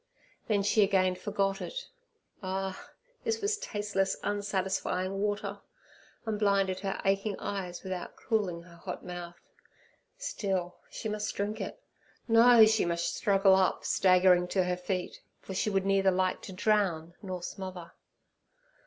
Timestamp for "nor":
17.21-17.43